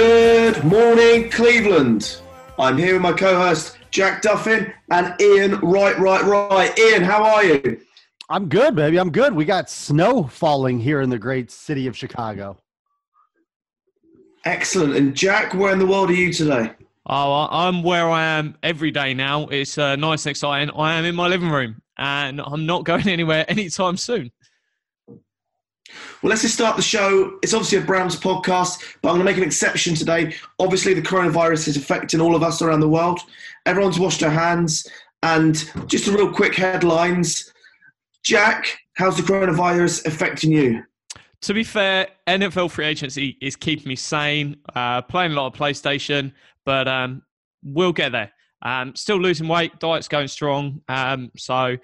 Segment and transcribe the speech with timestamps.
[0.00, 2.22] Good morning, Cleveland.
[2.58, 5.56] I'm here with my co-host Jack Duffin and Iain.
[5.60, 6.78] Right, right, right.
[6.78, 7.78] Iain, how are you?
[8.30, 8.98] I'm good, baby.
[8.98, 9.34] I'm good.
[9.34, 12.56] We got snow falling here in the great city of Chicago.
[14.46, 14.96] Excellent.
[14.96, 16.72] And Jack, where in the world are you today?
[17.04, 19.48] Oh, I- I'm where I am every day now.
[19.48, 20.74] It's uh, nice and exciting.
[20.74, 24.30] I am in my living room and I'm not going anywhere anytime soon.
[26.22, 27.38] Well, let's just start the show.
[27.42, 30.34] It's obviously a Browns podcast, but I'm going to make an exception today.
[30.58, 33.20] Obviously, the coronavirus is affecting all of us around the world.
[33.66, 34.86] Everyone's washed their hands.
[35.22, 37.52] And just a real quick headlines.
[38.22, 40.82] Jack, how's the coronavirus affecting you?
[41.42, 45.58] To be fair, NFL free agency is keeping me sane, uh, playing a lot of
[45.58, 46.32] PlayStation,
[46.66, 47.22] but um,
[47.62, 48.30] we'll get there.
[48.62, 50.82] Um, still losing weight, diet's going strong.
[50.88, 51.76] Um, so,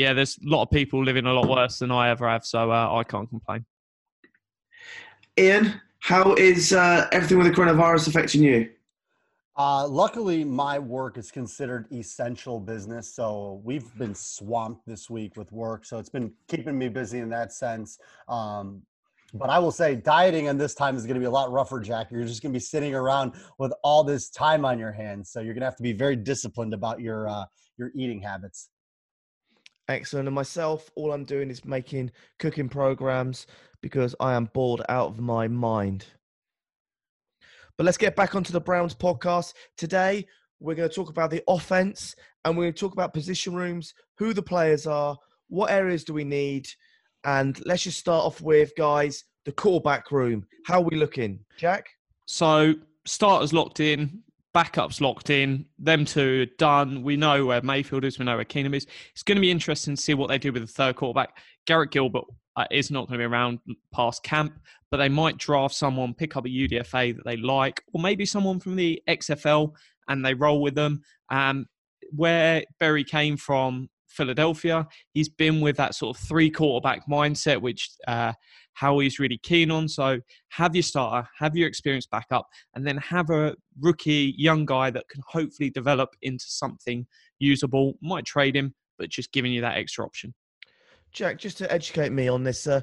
[0.00, 2.72] yeah, there's a lot of people living a lot worse than I ever have, so
[2.72, 3.66] uh, I can't complain.
[5.38, 8.70] Iain, how is uh, everything with the coronavirus affecting you?
[9.58, 15.52] Uh, luckily, my work is considered essential business, so we've been swamped this week with
[15.52, 15.84] work.
[15.84, 17.98] So it's been keeping me busy in that sense.
[18.26, 18.80] Um,
[19.34, 21.78] but I will say, dieting and this time is going to be a lot rougher,
[21.78, 22.10] Jack.
[22.10, 25.40] You're just going to be sitting around with all this time on your hands, so
[25.40, 27.44] you're going to have to be very disciplined about your uh,
[27.76, 28.69] your eating habits.
[29.90, 30.28] Excellent.
[30.28, 33.48] And myself, all I'm doing is making cooking programs
[33.80, 36.06] because I am bored out of my mind.
[37.76, 39.54] But let's get back onto the Browns podcast.
[39.76, 40.28] Today,
[40.60, 42.14] we're going to talk about the offense
[42.44, 45.16] and we're going to talk about position rooms, who the players are,
[45.48, 46.68] what areas do we need.
[47.24, 50.46] And let's just start off with, guys, the quarterback room.
[50.66, 51.40] How are we looking?
[51.56, 51.88] Jack?
[52.26, 52.74] So,
[53.06, 54.22] starters locked in,
[54.54, 57.02] backups locked in, them two done.
[57.02, 58.86] We know where Mayfield is, we know where Keenum is.
[59.12, 61.36] It's going to be interesting to see what they do with the third quarterback.
[61.66, 62.24] Garrett Gilbert
[62.56, 63.60] uh, is not going to be around
[63.94, 64.58] past camp,
[64.90, 68.58] but they might draft someone, pick up a UDFA that they like, or maybe someone
[68.58, 69.72] from the XFL
[70.08, 71.02] and they roll with them.
[71.30, 71.66] Um,
[72.12, 77.90] where Berry came from, Philadelphia, he's been with that sort of three quarterback mindset, which
[78.08, 78.32] uh,
[78.74, 79.88] Howie's really keen on.
[79.88, 84.90] So have your starter, have your experienced backup, and then have a rookie young guy
[84.90, 87.06] that can hopefully develop into something
[87.38, 87.94] usable.
[88.00, 90.34] Might trade him, but just giving you that extra option.
[91.12, 92.80] Jack, just to educate me on this, uh,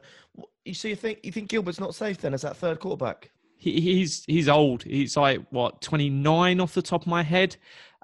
[0.66, 3.32] you so you think you think Gilbert's not safe then as that third quarterback?
[3.58, 4.84] He, he's he's old.
[4.84, 7.56] He's like what twenty nine off the top of my head.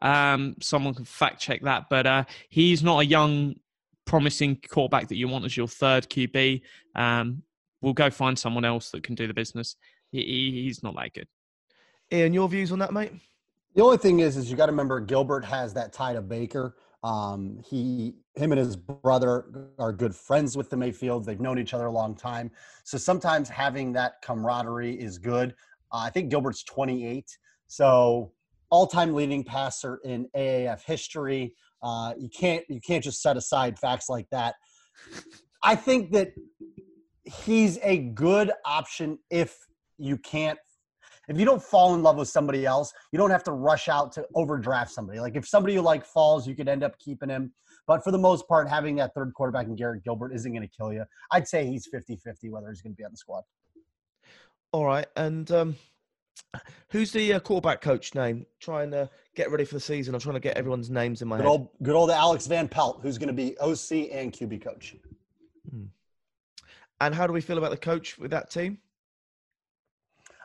[0.01, 3.55] Um, someone can fact check that, but uh, he's not a young,
[4.05, 6.61] promising quarterback that you want as your third QB.
[6.95, 7.43] Um,
[7.83, 9.75] we'll go find someone else that can do the business.
[10.11, 11.27] He, he, he's not that good.
[12.11, 13.11] Iain, your views on that, mate?
[13.75, 16.75] The only thing is, is you got to remember Gilbert has that tie to Baker.
[17.03, 21.27] Um, he, him, and his brother are good friends with the Mayfields.
[21.27, 22.49] They've known each other a long time,
[22.85, 25.53] so sometimes having that camaraderie is good.
[25.91, 27.25] Uh, I think Gilbert's 28,
[27.67, 28.31] so
[28.69, 31.53] all-time leading passer in AAF history.
[31.81, 34.55] Uh, you can't you can't just set aside facts like that.
[35.61, 36.29] I think that
[37.25, 39.57] he's a good option if
[39.97, 40.59] you can't
[41.29, 44.11] if you don't fall in love with somebody else, you don't have to rush out
[44.13, 45.19] to overdraft somebody.
[45.19, 47.53] Like if somebody you like falls, you could end up keeping him.
[47.87, 50.75] But for the most part, having that third quarterback in Garrett Gilbert isn't going to
[50.75, 51.05] kill you.
[51.31, 53.43] I'd say he's 50 50 whether he's going to be on the squad.
[54.71, 55.05] All right.
[55.15, 55.75] And um,
[56.89, 58.45] who's the uh, quarterback coach name?
[58.59, 60.15] Trying to get ready for the season.
[60.15, 61.49] I'm trying to get everyone's names in my Good head.
[61.49, 64.95] old, good old Alex Van Pelt, who's going to be OC and QB coach.
[67.05, 68.77] And how do we feel about the coach with that team?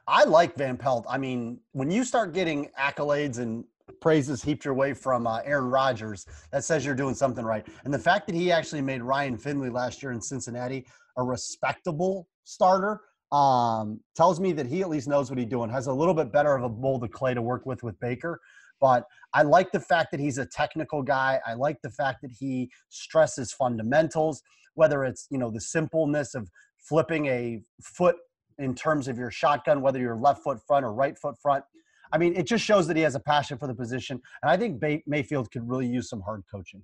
[0.09, 1.07] I like Van Pelt.
[1.09, 3.65] I mean, when you start getting accolades and
[4.01, 7.65] praises heaped your way from uh, Aaron Rodgers, that says you're doing something right.
[7.85, 10.85] And the fact that he actually made Ryan Finley last year in Cincinnati
[11.17, 15.87] a respectable starter um, tells me that he at least knows what he's doing, has
[15.87, 18.41] a little bit better of a mold of clay to work with with Baker.
[18.81, 19.05] But
[19.35, 21.41] I like the fact that he's a technical guy.
[21.47, 24.43] I like the fact that he stresses fundamentals,
[24.75, 28.17] whether it's, you know, the simpleness of flipping a foot
[28.59, 31.65] in terms of your shotgun, whether you're left foot front or right foot front.
[32.13, 34.21] I mean, it just shows that he has a passion for the position.
[34.43, 36.83] And I think Mayfield could really use some hard coaching.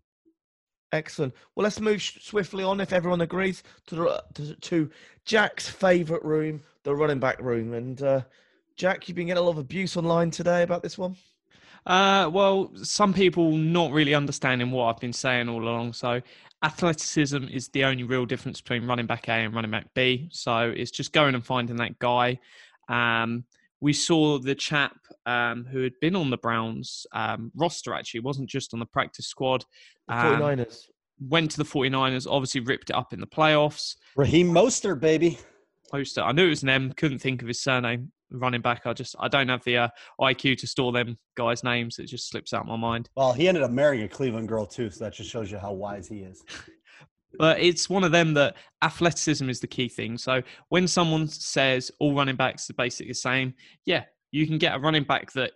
[0.92, 1.32] Excellent.
[1.54, 4.90] Well, let's move swiftly on, if everyone agrees, to the, to, to
[5.24, 7.72] Jack's favourite room, the running back room.
[7.74, 8.20] And uh,
[8.76, 11.16] Jack, you've been getting a lot of abuse online today about this one.
[11.86, 15.92] Uh, well, some people not really understanding what I've been saying all along.
[15.92, 16.20] So,
[16.64, 20.28] athleticism is the only real difference between running back A and running back B.
[20.32, 22.38] So, it's just going and finding that guy.
[22.88, 23.44] Um,
[23.80, 24.96] we saw the chap
[25.26, 29.26] um, who had been on the Browns um, roster, actually, wasn't just on the practice
[29.26, 29.64] squad.
[30.08, 30.84] The Um, 49ers.
[31.20, 33.96] went to the 49ers, obviously ripped it up in the playoffs.
[34.16, 35.38] Raheem Mostert, baby.
[35.90, 36.22] Poster.
[36.22, 38.10] I knew it was an M, couldn't think of his surname.
[38.34, 39.88] Running back, I just I don't have the uh,
[40.20, 41.98] IQ to store them guys' names.
[41.98, 43.08] It just slips out my mind.
[43.16, 45.72] Well, he ended up marrying a Cleveland girl too, so that just shows you how
[45.72, 46.42] wise he is.
[47.38, 50.18] But it's one of them that athleticism is the key thing.
[50.18, 53.54] So when someone says all running backs are basically the same,
[53.84, 55.52] yeah, you can get a running back that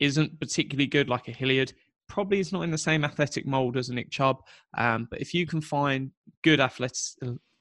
[0.00, 1.72] isn't particularly good, like a Hilliard.
[2.08, 4.42] Probably is not in the same athletic mold as a Nick Chubb.
[4.76, 6.10] Um, but if you can find
[6.42, 6.98] good athletic,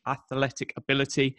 [0.07, 1.37] athletic ability,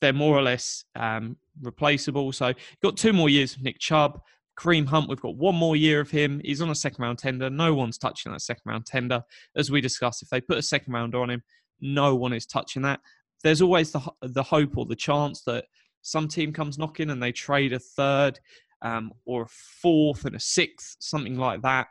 [0.00, 2.32] they're more or less um, replaceable.
[2.32, 2.52] So
[2.82, 4.20] got two more years of Nick Chubb.
[4.58, 6.40] Kareem Hunt, we've got one more year of him.
[6.44, 7.48] He's on a second round tender.
[7.48, 9.22] No one's touching that second round tender.
[9.56, 11.42] As we discussed, if they put a second rounder on him,
[11.80, 13.00] no one is touching that.
[13.44, 15.66] There's always the the hope or the chance that
[16.02, 18.40] some team comes knocking and they trade a third
[18.82, 21.86] um, or a fourth and a sixth, something like that,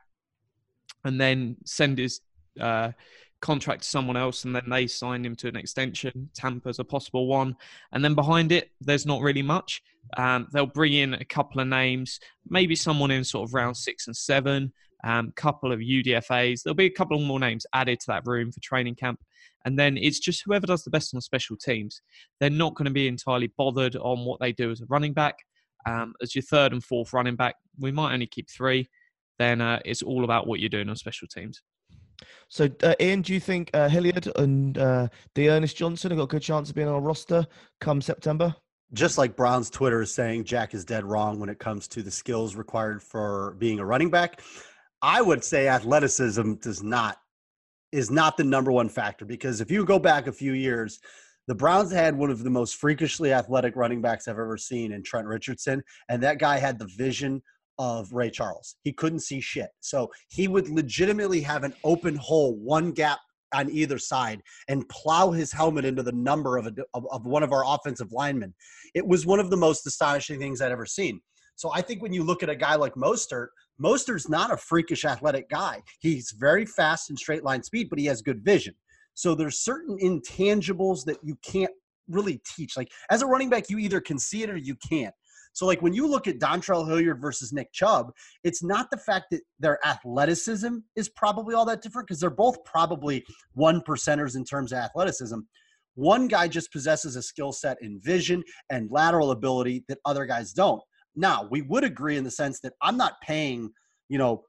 [1.05, 2.19] and then send his
[2.59, 2.91] uh,
[3.41, 6.29] contract to someone else, and then they sign him to an extension.
[6.33, 7.55] Tampa's a possible one,
[7.91, 9.81] and then behind it, there's not really much.
[10.15, 12.19] Um, they'll bring in a couple of names,
[12.49, 14.71] maybe someone in sort of round six and seven,
[15.03, 16.63] um, couple of UDFA's.
[16.63, 19.19] There'll be a couple more names added to that room for training camp.
[19.65, 22.01] And then it's just whoever does the best on special teams.
[22.39, 25.39] They're not going to be entirely bothered on what they do as a running back.
[25.85, 28.89] Um, as your third and fourth running back, we might only keep three.
[29.39, 31.61] Then uh, it's all about what you're doing on special teams.
[32.49, 36.27] So, uh, Iain, do you think uh, Hilliard and uh, D'Ernest Johnson have got a
[36.27, 37.45] good chance of being on a roster
[37.79, 38.55] come September?
[38.93, 42.11] Just like Brown's Twitter is saying Jack is dead wrong when it comes to the
[42.11, 44.41] skills required for being a running back,
[45.01, 47.17] I would say athleticism does not
[47.91, 50.99] is not the number one factor because if you go back a few years,
[51.47, 55.03] the Browns had one of the most freakishly athletic running backs I've ever seen in
[55.03, 57.41] Trent Richardson, and that guy had the vision
[57.79, 58.75] of Ray Charles.
[58.83, 59.69] He couldn't see shit.
[59.81, 63.19] So he would legitimately have an open hole, one gap
[63.53, 67.43] on either side, and plow his helmet into the number of, a, of, of one
[67.43, 68.53] of our offensive linemen.
[68.93, 71.21] It was one of the most astonishing things I'd ever seen.
[71.55, 73.47] So I think when you look at a guy like Mostert,
[73.81, 75.81] Mostert's not a freakish athletic guy.
[75.99, 78.75] He's very fast in straight line speed, but he has good vision.
[79.13, 81.71] So there's certain intangibles that you can't
[82.07, 82.77] really teach.
[82.77, 85.13] Like as a running back, you either can see it or you can't.
[85.57, 88.11] So like when you look at Dontrell Hilliard versus Nick Chubb,
[88.43, 92.63] it's not the fact that their athleticism is probably all that different because they're both
[92.63, 93.25] probably
[93.55, 95.39] one percenters in terms of athleticism.
[95.95, 100.53] One guy just possesses a skill set in vision and lateral ability that other guys
[100.53, 100.79] don't.
[101.15, 103.71] Now, we would agree in the sense that I'm not paying,
[104.09, 104.43] you know,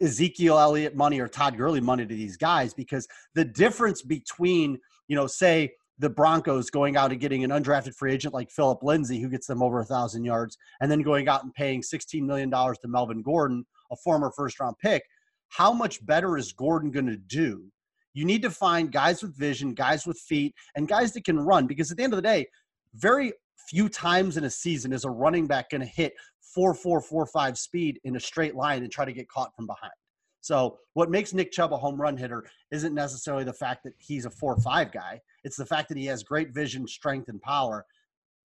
[0.00, 4.78] Ezekiel Elliott money or Todd Gurley money to these guys because the difference between,
[5.08, 8.82] you know, say the Broncos going out and getting an undrafted free agent like Philip
[8.82, 12.22] Lindsay, who gets them over a thousand yards, and then going out and paying $16
[12.22, 15.02] million to Melvin Gordon, a former first round pick,
[15.48, 17.64] how much better is Gordon going to do?
[18.12, 21.66] You need to find guys with vision, guys with feet, and guys that can run
[21.66, 22.46] because at the end of the day,
[22.94, 23.32] very
[23.68, 27.26] few times in a season is a running back going to hit four, four, four,
[27.26, 29.92] five speed in a straight line and try to get caught from behind.
[30.44, 34.26] So what makes Nick Chubb a home run hitter isn't necessarily the fact that he's
[34.26, 35.22] a four five guy.
[35.42, 37.86] It's the fact that he has great vision, strength, and power.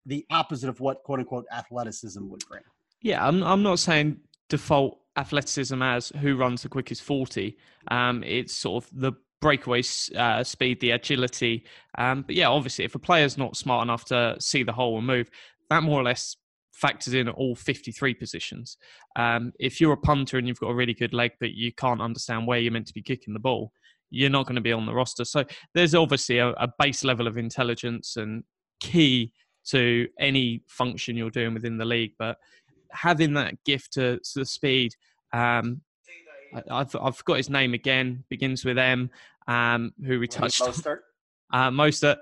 [0.06, 2.63] The opposite of what quote unquote athleticism would bring.
[3.01, 7.58] Yeah, I'm, I'm not saying default athleticism as who runs the quickest 40.
[7.91, 9.84] Um, it's sort of the breakaway
[10.15, 11.65] uh, speed, the agility.
[11.98, 15.06] Um, but yeah, obviously, if a player's not smart enough to see the hole and
[15.06, 15.29] move,
[15.70, 16.38] that more or less
[16.79, 18.77] factors in all 53 positions.
[19.15, 22.01] Um, if you're a punter and you've got a really good leg, but you can't
[22.01, 23.71] understand where you're meant to be kicking the ball,
[24.09, 25.25] you're not going to be on the roster.
[25.25, 25.43] So
[25.74, 28.43] there's obviously a, a base level of intelligence and
[28.79, 29.31] key
[29.67, 32.13] to any function you're doing within the league.
[32.17, 32.38] But
[32.91, 34.93] having that gift to, to the speed,
[35.33, 35.81] um,
[36.55, 39.09] I, I've, I've got his name again, begins with M,
[39.48, 40.62] um, who we touched.
[40.62, 41.00] Mostert?
[41.51, 42.17] Uh, Mostert,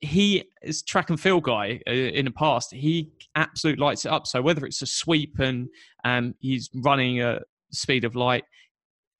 [0.00, 2.72] he is track and field guy uh, in the past.
[2.72, 4.26] He absolutely lights it up.
[4.26, 5.68] So whether it's a sweep and
[6.04, 7.40] um, he's running a
[7.70, 8.44] speed of light,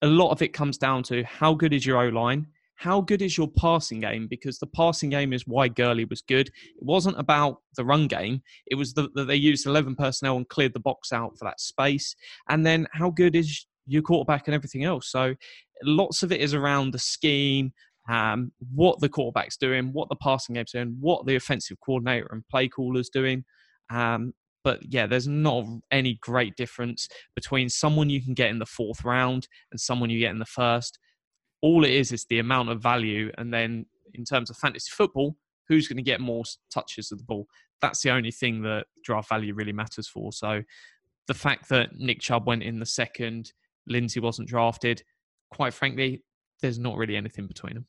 [0.02, 2.46] a lot of it comes down to how good is your O line,
[2.76, 4.26] how good is your passing game?
[4.26, 6.48] Because the passing game is why Gurley was good.
[6.48, 8.40] It wasn't about the run game.
[8.68, 11.60] It was that the, they used 11 personnel and cleared the box out for that
[11.60, 12.16] space.
[12.48, 15.10] And then how good is your quarterback and everything else?
[15.10, 15.34] So
[15.82, 17.72] lots of it is around the scheme,
[18.08, 22.46] um, what the quarterback's doing, what the passing game's doing, what the offensive coordinator and
[22.48, 23.44] play caller's doing.
[23.90, 28.66] Um, but yeah, there's not any great difference between someone you can get in the
[28.66, 30.98] fourth round and someone you get in the first.
[31.62, 35.36] All it is is the amount of value, and then in terms of fantasy football,
[35.68, 37.46] who's going to get more touches of the ball?
[37.80, 40.32] That's the only thing that draft value really matters for.
[40.32, 40.62] So
[41.26, 43.52] the fact that Nick Chubb went in the second,
[43.86, 45.02] Lindsay wasn't drafted,
[45.50, 46.22] quite frankly,
[46.60, 47.86] there's not really anything between them.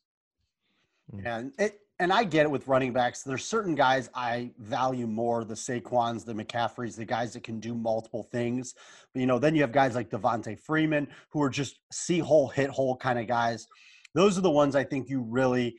[1.10, 1.26] Hmm.
[1.26, 3.22] And it, and I get it with running backs.
[3.22, 7.74] There's certain guys I value more, the Saquons, the McCaffreys, the guys that can do
[7.74, 8.74] multiple things.
[9.14, 12.48] But you know, then you have guys like Devonta Freeman who are just see hole,
[12.48, 13.68] hit hole kind of guys.
[14.14, 15.76] Those are the ones I think you really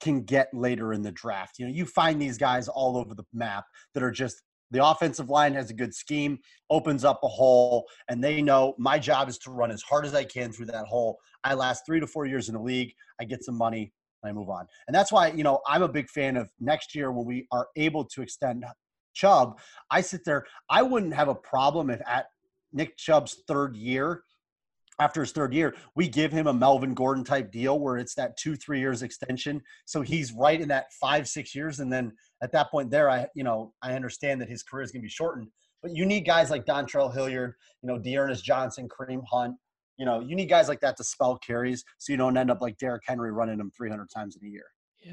[0.00, 1.58] can get later in the draft.
[1.58, 4.42] You know, you find these guys all over the map that are just
[4.74, 6.38] the offensive line has a good scheme,
[6.68, 10.14] opens up a hole, and they know my job is to run as hard as
[10.14, 11.16] I can through that hole.
[11.44, 12.92] I last three to four years in the league.
[13.20, 13.92] I get some money.
[14.24, 14.66] I move on.
[14.88, 17.68] And that's why, you know, I'm a big fan of next year when we are
[17.76, 18.64] able to extend
[19.12, 19.58] Chubb.
[19.90, 22.26] I sit there, I wouldn't have a problem if at
[22.72, 24.22] Nick Chubb's third year,
[25.00, 28.36] after his third year, we give him a Melvin Gordon type deal where it's that
[28.36, 29.60] two, three years extension.
[29.86, 31.80] So he's right in that five, six years.
[31.80, 34.92] And then at that point there, I, you know, I understand that his career is
[34.92, 35.48] going to be shortened.
[35.82, 39.56] But you need guys like Dontrell Hilliard, you know, D'Ernest Johnson, Kareem Hunt.
[39.98, 42.60] You know, you need guys like that to spell carries so you don't end up
[42.60, 44.64] like Derrick Henry running them 300 times in a year.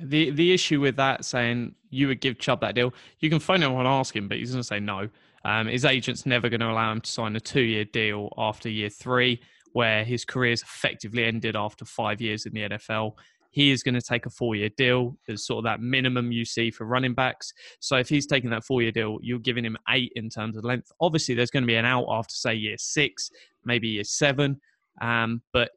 [0.03, 3.61] The the issue with that saying you would give Chubb that deal, you can phone
[3.61, 5.09] him and ask him, but he's going to say no.
[5.43, 8.69] Um, his agent's never going to allow him to sign a two year deal after
[8.69, 9.41] year three,
[9.73, 13.13] where his career's effectively ended after five years in the NFL.
[13.51, 16.45] He is going to take a four year deal as sort of that minimum you
[16.45, 17.53] see for running backs.
[17.79, 20.63] So if he's taking that four year deal, you're giving him eight in terms of
[20.63, 20.91] length.
[21.01, 23.29] Obviously, there's going to be an out after, say, year six,
[23.65, 24.61] maybe year seven.
[25.01, 25.71] Um, but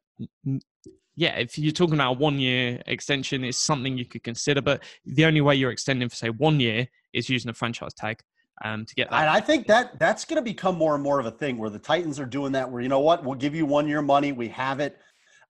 [1.17, 4.61] yeah, if you're talking about a one year extension, it's something you could consider.
[4.61, 8.21] But the only way you're extending for say one year is using a franchise tag
[8.63, 9.21] um, to get that.
[9.21, 11.69] And I think that that's going to become more and more of a thing where
[11.69, 12.69] the Titans are doing that.
[12.69, 14.97] Where you know what, we'll give you one year money, we have it.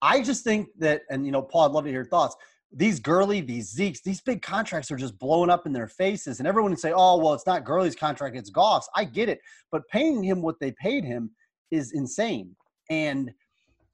[0.01, 2.35] I just think that, and you know, Paul, I'd love to hear your thoughts.
[2.71, 6.47] These Gurley, these Zeeks, these big contracts are just blowing up in their faces, and
[6.47, 9.39] everyone would say, "Oh, well, it's not Gurley's contract; it's Goff's." I get it,
[9.71, 11.31] but paying him what they paid him
[11.71, 12.55] is insane,
[12.89, 13.31] and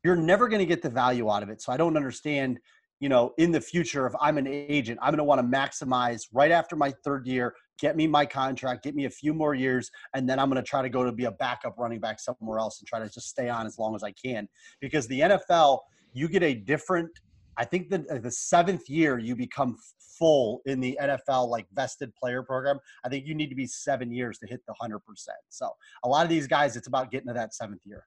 [0.04, 1.62] you're never going to get the value out of it.
[1.62, 2.60] So I don't understand,
[3.00, 6.24] you know, in the future, if I'm an agent, I'm going to want to maximize
[6.34, 9.90] right after my third year, get me my contract, get me a few more years,
[10.14, 12.60] and then I'm going to try to go to be a backup running back somewhere
[12.60, 14.48] else and try to just stay on as long as I can.
[14.80, 15.80] Because the NFL,
[16.14, 17.10] you get a different.
[17.58, 19.76] I think uh, the seventh year you become
[20.18, 22.80] full in the NFL like vested player program.
[23.04, 25.40] I think you need to be seven years to hit the hundred percent.
[25.50, 25.70] So
[26.04, 28.06] a lot of these guys, it's about getting to that seventh year.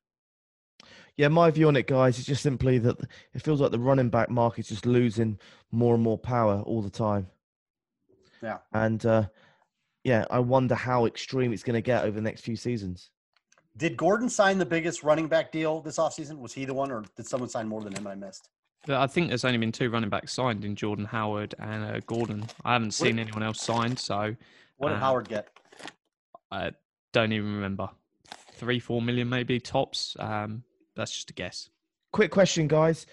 [1.16, 2.96] Yeah, my view on it, guys, is just simply that
[3.34, 5.38] it feels like the running back market's just losing
[5.70, 7.28] more and more power all the time.
[8.42, 8.58] Yeah.
[8.72, 9.24] And uh,
[10.04, 13.10] yeah, I wonder how extreme it's going to get over the next few seasons.
[13.76, 16.38] Did Gordon sign the biggest running back deal this offseason?
[16.38, 18.06] Was he the one, or did someone sign more than him?
[18.06, 18.50] I missed.
[18.86, 22.44] I think there's only been two running backs signed in Jordan Howard and uh, Gordon.
[22.64, 23.98] I haven't seen anyone else signed.
[23.98, 24.36] So,
[24.76, 25.48] what did uh, Howard get?
[26.52, 26.72] I
[27.12, 27.88] don't even remember.
[28.52, 30.16] Three, four million maybe tops.
[30.20, 30.62] Um,
[30.94, 31.70] that's just a guess.
[32.12, 33.06] Quick question, guys.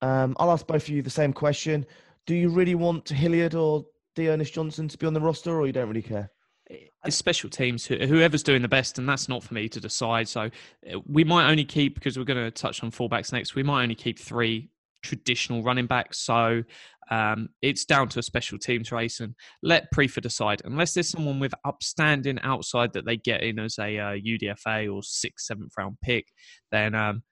[0.00, 1.86] Um, I'll ask both of you the same question.
[2.26, 5.72] Do you really want Hilliard or D'Ernest Johnson to be on the roster, or you
[5.72, 6.30] don't really care?
[6.68, 10.28] It's special teams, whoever's doing the best, and that's not for me to decide.
[10.28, 13.54] So uh, we might only keep because we're going to touch on fullbacks next.
[13.54, 14.70] We might only keep three
[15.02, 16.18] traditional running backs.
[16.18, 16.62] So
[17.10, 20.62] um, it's down to a special teams race, and let Priefer decide.
[20.64, 25.02] Unless there's someone with upstanding outside that they get in as a uh, UDFA or
[25.02, 26.26] sixth, seventh round pick,
[26.70, 27.22] then um,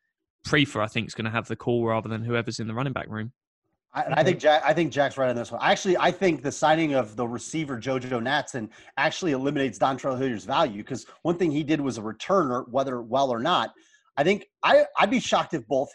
[0.47, 2.93] Priefer I think is going to have the call rather than whoever's in the running
[2.93, 3.33] back room.
[3.97, 4.63] I, I think Jack.
[4.65, 5.61] I think Jack's right on this one.
[5.65, 10.83] Actually, I think the signing of the receiver JoJo Natson actually eliminates Dontrell Hilliard's value
[10.83, 13.73] because one thing he did was a returner, whether well or not.
[14.19, 15.89] I think I, I'd be shocked if both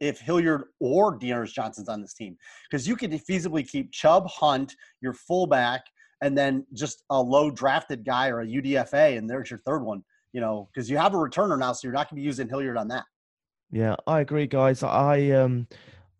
[0.00, 2.36] if Hilliard or D'Ernest Johnson's on this team
[2.70, 5.82] because you could feasibly keep Chubb, Hunt, your fullback,
[6.22, 10.02] and then just a low drafted guy or a UDFA, and there's your third one.
[10.32, 12.48] You know, because you have a returner now, so you're not going to be using
[12.48, 13.04] Hilliard on that.
[13.70, 14.82] Yeah, I agree, guys.
[14.82, 15.66] I um,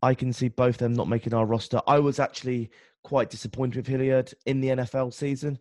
[0.03, 1.81] I can see both them not making our roster.
[1.87, 2.71] I was actually
[3.05, 5.59] quite disappointed with Hilliard in the NFL season.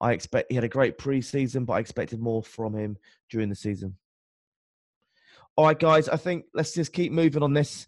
[0.00, 2.96] I expect he had a great preseason, but I expected more from him
[3.30, 3.96] during the season.
[5.56, 7.86] All right, guys, I think let's just keep moving on this.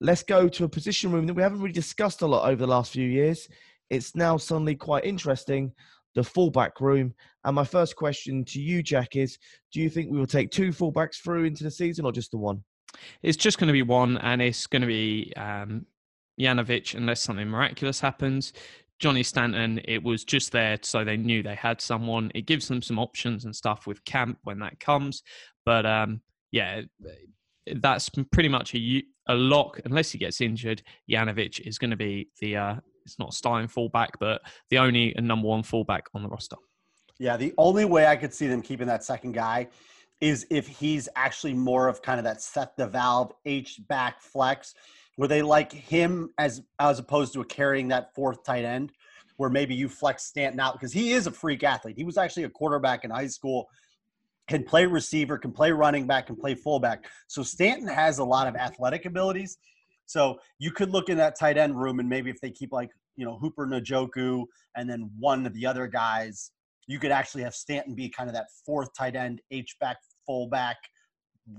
[0.00, 2.66] Let's go to a position room that we haven't really discussed a lot over the
[2.66, 3.48] last few years.
[3.88, 5.72] It's now suddenly quite interesting,
[6.16, 7.14] the fullback room.
[7.44, 9.38] And my first question to you, Jack, is
[9.72, 12.38] do you think we will take two fullbacks through into the season or just the
[12.38, 12.64] one?
[13.22, 15.86] It's just going to be one, and it's going to be um,
[16.40, 18.52] Janovich unless something miraculous happens.
[19.00, 22.30] Johnny Stanton, it was just there so they knew they had someone.
[22.34, 25.22] It gives them some options and stuff with camp when that comes.
[25.66, 26.20] But um,
[26.52, 26.82] yeah,
[27.76, 30.82] that's pretty much a, a lock unless he gets injured.
[31.10, 32.74] Janovich is going to be the uh,
[33.04, 36.56] it's not starting fullback, but the only number one fullback on the roster.
[37.18, 39.68] Yeah, the only way I could see them keeping that second guy
[40.20, 44.74] is if he's actually more of kind of that set the valve H back flex,
[45.16, 48.92] where they like him as as opposed to carrying that fourth tight end,
[49.36, 51.96] where maybe you flex Stanton out because he is a freak athlete.
[51.96, 53.68] He was actually a quarterback in high school,
[54.48, 57.04] can play receiver, can play running back, can play fullback.
[57.26, 59.58] So Stanton has a lot of athletic abilities.
[60.06, 62.90] So you could look in that tight end room and maybe if they keep like
[63.16, 64.44] you know Hooper Njoku
[64.76, 66.50] and then one of the other guys
[66.86, 70.76] you could actually have Stanton be kind of that fourth tight end, H back, fullback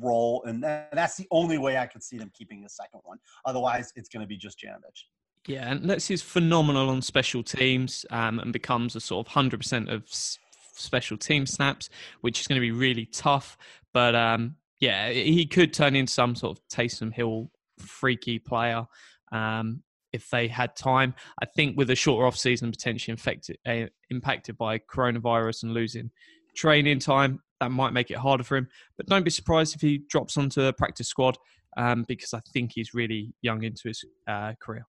[0.01, 3.17] role, and that's the only way I could see them keeping the second one.
[3.45, 5.03] Otherwise, it's going to be just Janovich.
[5.47, 9.59] Yeah, and Let's is phenomenal on special teams um, and becomes a sort of hundred
[9.59, 10.39] percent of s-
[10.73, 11.89] special team snaps,
[12.21, 13.57] which is going to be really tough.
[13.93, 18.87] But um, yeah, he could turn into some sort of Taysom Hill freaky player.
[19.31, 19.83] Um,
[20.15, 21.13] if they had time.
[21.41, 26.09] I think with a shorter off season, potentially infected, uh, impacted by coronavirus and losing
[26.55, 28.67] training time, that might make it harder for him.
[28.97, 31.37] But don't be surprised if he drops onto a practice squad
[31.77, 34.85] um, because I think he's really young into his uh, career.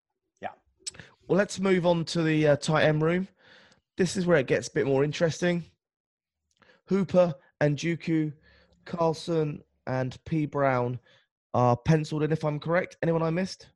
[0.42, 0.48] Yeah.
[1.26, 3.28] Well, let's move on to the uh, tight end room.
[3.96, 5.64] This is where it gets a bit more interesting.
[6.88, 8.32] Hooper and Njoku,
[8.84, 10.98] Carlson and P Brown
[11.52, 12.96] are penciled in, if I'm correct.
[13.02, 13.68] Anyone I missed?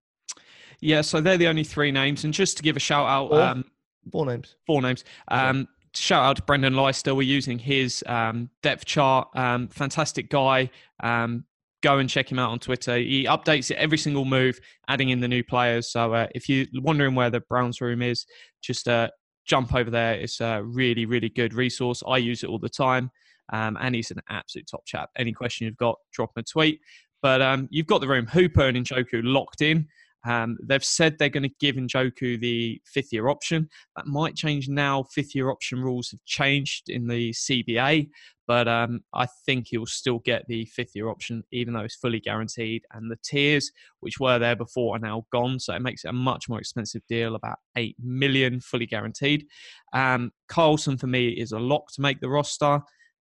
[0.81, 2.25] Yeah, so they're the only three names.
[2.25, 3.65] And just to give a shout out, four, um,
[4.11, 4.57] four names.
[4.67, 5.05] Four names.
[5.29, 7.15] Um, shout out to Brendan Leister.
[7.15, 9.29] We're using his um, depth chart.
[9.35, 10.71] Um, fantastic guy.
[11.03, 11.45] Um,
[11.83, 12.97] go and check him out on Twitter.
[12.97, 15.91] He updates it every single move, adding in the new players.
[15.93, 18.25] So uh, if you're wondering where the Browns room is,
[18.63, 19.09] just uh,
[19.47, 20.15] jump over there.
[20.15, 22.03] It's a really, really good resource.
[22.09, 23.11] I use it all the time.
[23.53, 25.11] Um, and he's an absolute top chap.
[25.17, 26.81] Any question you've got, drop him a tweet.
[27.21, 28.27] But um, you've got the room.
[28.27, 29.87] Hooper and Njoku locked in.
[30.25, 33.69] Um, they've said they're going to give Njoku the fifth year option.
[33.97, 35.05] That might change now.
[35.05, 38.09] Fifth year option rules have changed in the CBA,
[38.47, 42.21] but um, I think he'll still get the fifth year option, even though it's fully
[42.21, 42.83] guaranteed.
[42.93, 45.59] And the tiers, which were there before, are now gone.
[45.59, 49.47] So it makes it a much more expensive deal, about 8 million fully guaranteed.
[49.93, 52.81] Um, Carlson, for me, is a lock to make the roster.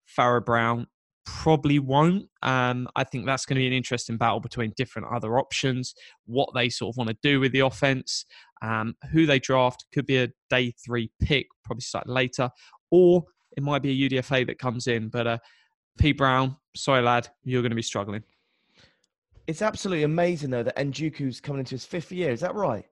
[0.06, 0.86] Pharaoh Brown
[1.26, 2.28] probably won't.
[2.42, 6.48] Um, I think that's going to be an interesting battle between different other options, what
[6.54, 8.24] they sort of want to do with the offense,
[8.62, 9.84] um, who they draft.
[9.92, 12.48] Could be a day three pick, probably slightly later,
[12.90, 13.24] or
[13.56, 15.08] it might be a UDFA that comes in.
[15.08, 15.38] But uh,
[15.98, 16.12] P.
[16.12, 18.22] Brown, sorry, lad, you're going to be struggling.
[19.46, 22.30] It's absolutely amazing, though, that Njoku's coming into his fifth year.
[22.30, 22.84] Is that right?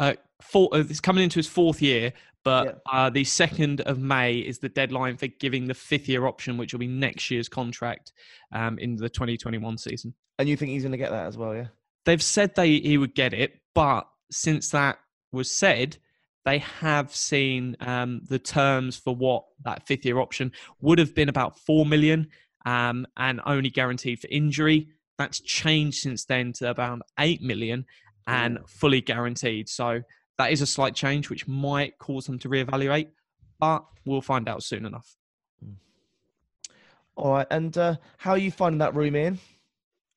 [0.00, 2.12] Uh, four, uh, it's coming into his fourth year,
[2.48, 6.56] but uh, the 2nd of May is the deadline for giving the fifth year option,
[6.56, 8.12] which will be next year's contract
[8.52, 10.14] um, in the 2021 season.
[10.38, 11.66] And you think he's going to get that as well, yeah?
[12.06, 14.98] They've said they he would get it, but since that
[15.30, 15.98] was said,
[16.46, 21.28] they have seen um, the terms for what that fifth year option would have been
[21.28, 22.28] about 4 million
[22.64, 24.88] um, and only guaranteed for injury.
[25.18, 27.84] That's changed since then to about 8 million
[28.26, 29.68] and fully guaranteed.
[29.68, 30.00] So
[30.38, 33.08] that is a slight change, which might cause them to reevaluate,
[33.58, 35.16] but we'll find out soon enough.
[37.16, 37.46] All right.
[37.50, 39.38] And uh, how are you finding that room in?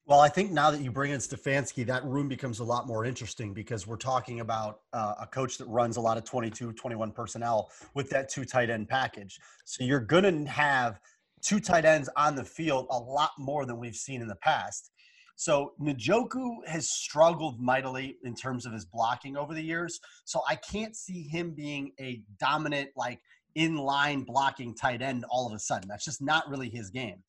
[0.05, 3.05] Well, I think now that you bring in Stefanski, that room becomes a lot more
[3.05, 7.11] interesting because we're talking about uh, a coach that runs a lot of 22, 21
[7.11, 9.39] personnel with that two tight end package.
[9.63, 10.99] So you're going to have
[11.41, 14.91] two tight ends on the field a lot more than we've seen in the past.
[15.35, 19.99] So Njoku has struggled mightily in terms of his blocking over the years.
[20.25, 23.21] So I can't see him being a dominant, like
[23.55, 25.87] in line blocking tight end all of a sudden.
[25.89, 27.23] That's just not really his game.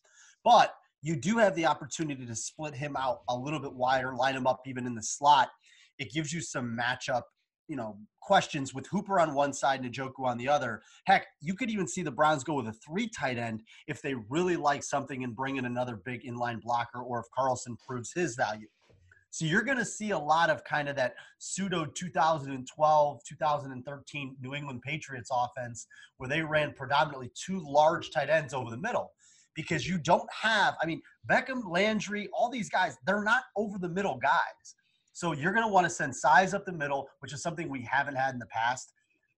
[0.45, 4.37] But you do have the opportunity to split him out a little bit wider, line
[4.37, 5.49] him up even in the slot.
[5.99, 7.23] It gives you some matchup
[7.73, 10.83] you know questions with Hooper on one side and Njoku on the other.
[11.07, 14.15] Heck, you could even see the Browns go with a three tight end if they
[14.29, 18.37] really like something and bring in another big inline blocker, or if Carlson proves his
[18.37, 18.69] value.
[19.31, 24.55] So you're going to see a lot of kind of that pseudo 2012, 2013 New
[24.55, 25.87] England Patriots offense
[26.19, 29.13] where they ran predominantly two large tight ends over the middle
[29.55, 33.89] because you don't have, I mean, Beckham, Landry, all these guys, they're not over the
[33.89, 34.75] middle guys.
[35.23, 37.83] So you're going to want to send size up the middle, which is something we
[37.83, 38.93] haven't had in the past.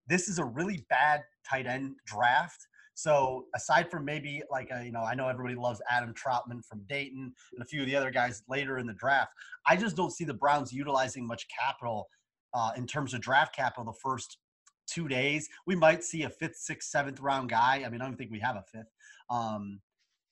[0.09, 2.67] This is a really bad tight end draft.
[2.95, 6.81] So aside from maybe like a, you know, I know everybody loves Adam Trautman from
[6.89, 9.33] Dayton and a few of the other guys later in the draft.
[9.67, 12.09] I just don't see the Browns utilizing much capital
[12.55, 14.39] uh, in terms of draft capital the first
[14.87, 15.47] two days.
[15.67, 17.83] We might see a fifth, sixth, seventh round guy.
[17.85, 18.91] I mean, I don't think we have a fifth.
[19.29, 19.83] Um,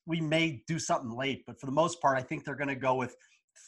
[0.06, 2.74] we may do something late, but for the most part, I think they're going to
[2.74, 3.14] go with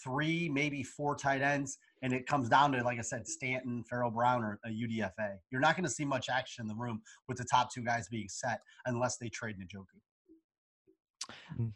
[0.02, 1.78] three, maybe four tight ends.
[2.02, 5.36] And it comes down to, like I said, Stanton, Pharaoh Brown, or a UDFA.
[5.50, 8.08] You're not going to see much action in the room with the top two guys
[8.08, 11.72] being set unless they trade Njoku.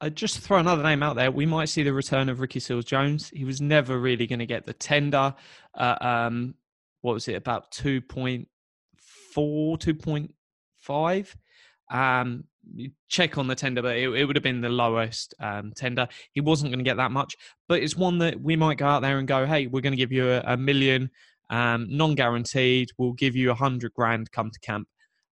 [0.00, 2.84] Uh, just throw another name out there, we might see the return of Ricky Seals
[2.84, 3.30] Jones.
[3.34, 5.34] He was never really going to get the tender.
[5.74, 6.54] Uh, um,
[7.00, 8.46] what was it, about 2.4,
[9.34, 11.34] 2.5?
[11.90, 12.44] Um,
[13.08, 16.08] check on the tender, but it, it would have been the lowest um, tender.
[16.32, 17.36] He wasn't going to get that much,
[17.68, 19.96] but it's one that we might go out there and go, hey, we're going to
[19.96, 21.10] give you a, a million,
[21.50, 22.90] um, non-guaranteed.
[22.98, 24.88] We'll give you a hundred grand come to camp.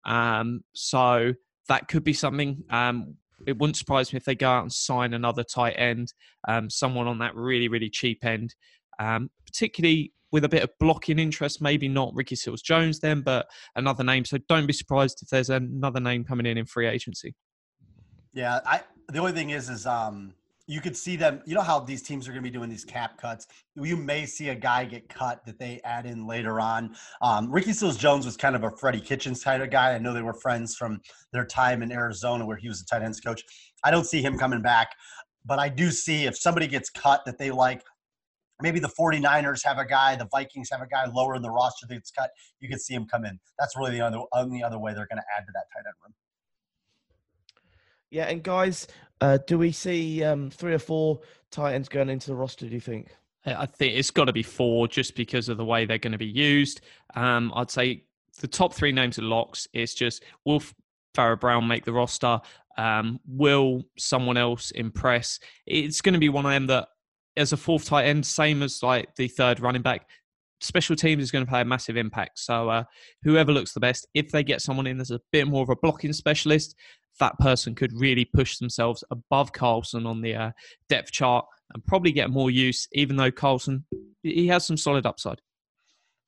[0.05, 1.33] Um, so
[1.69, 2.63] that could be something.
[2.69, 3.15] Um,
[3.47, 6.13] it wouldn't surprise me if they go out and sign another tight end,
[6.47, 8.55] um, someone on that really, really cheap end,
[8.99, 11.61] um, particularly with a bit of blocking interest.
[11.61, 14.25] Maybe not Ricky Seals Jones then, but another name.
[14.25, 17.35] So don't be surprised if there's another name coming in in free agency.
[18.33, 18.81] Yeah, I.
[19.09, 20.33] The only thing is, is um,
[20.65, 21.41] you could see them.
[21.45, 23.45] You know how these teams are going to be doing these cap cuts.
[23.75, 26.95] You may see a guy get cut that they add in later on.
[27.21, 29.93] Um, Ricky Seals Jones was kind of a Freddie Kitchens kind of guy.
[29.93, 30.99] I know they were friends from
[31.31, 33.43] their time in Arizona where he was a tight ends coach.
[33.83, 34.95] I don't see him coming back,
[35.45, 37.83] but I do see if somebody gets cut that they like.
[38.63, 41.85] Maybe the 49ers have a guy, the Vikings have a guy lower in the roster
[41.87, 42.31] that's cut.
[42.61, 43.39] You could see him come in.
[43.59, 45.95] That's really the other, only other way they're going to add to that tight end
[46.01, 46.13] room.
[48.09, 48.87] Yeah, and guys,
[49.19, 51.19] uh, do we see um, three or four
[51.51, 52.65] tight ends going into the roster?
[52.65, 53.09] Do you think?
[53.45, 56.17] I think it's got to be four just because of the way they're going to
[56.17, 56.81] be used.
[57.15, 58.05] Um, I'd say
[58.39, 59.67] the top three names are locks.
[59.73, 60.63] It's just will
[61.13, 62.39] Pharaoh Brown make the roster?
[62.77, 65.39] Um, will someone else impress?
[65.65, 66.87] It's going to be one of them that,
[67.37, 70.07] as a fourth tight end, same as like the third running back,
[70.61, 72.39] special teams is going to play a massive impact.
[72.39, 72.83] So uh,
[73.23, 75.75] whoever looks the best, if they get someone in that's a bit more of a
[75.75, 76.75] blocking specialist,
[77.19, 80.51] that person could really push themselves above Carlson on the uh,
[80.89, 83.85] depth chart and probably get more use, even though Carlson
[84.23, 85.41] he has some solid upside.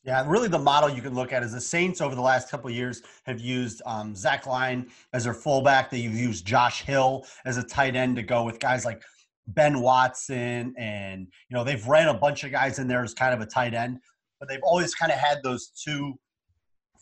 [0.03, 2.69] Yeah, really the model you can look at is the Saints over the last couple
[2.69, 5.89] years have used um, Zach Line as their fullback.
[5.89, 9.01] They've used Josh Hill as a tight end to go with guys like
[9.47, 13.33] Ben Watson, and you know they've ran a bunch of guys in there as kind
[13.33, 13.99] of a tight end,
[14.39, 16.13] but they've always kind of had those two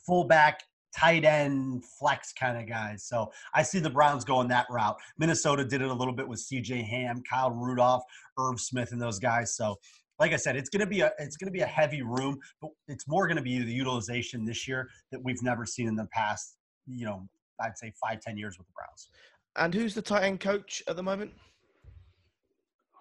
[0.06, 0.62] fullback
[0.96, 3.04] tight end flex kind of guys.
[3.04, 4.98] So I see the Browns going that route.
[5.18, 8.04] Minnesota did it a little bit with CJ Ham, Kyle Rudolph,
[8.38, 9.56] Irv Smith, and those guys.
[9.56, 9.78] So
[10.20, 13.08] like I said, it's to be a it's to be a heavy room, but it's
[13.08, 16.58] more to be the utilization this year that we've never seen in the past.
[16.88, 17.28] You know,
[17.60, 19.10] I'd say five ten years with the Browns.
[19.56, 21.32] And who's the tight end coach at the moment?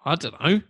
[0.05, 0.61] I don't know.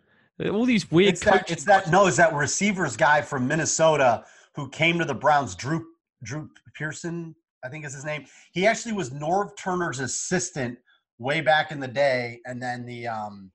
[0.52, 4.69] All these weird it's that, it's that no, it's that receivers guy from Minnesota who
[4.69, 5.86] came to the Browns, Drew
[6.24, 8.26] Drew Pearson, I think is his name.
[8.52, 10.78] He actually was Norv Turner's assistant
[11.19, 13.52] way back in the day, and then the um,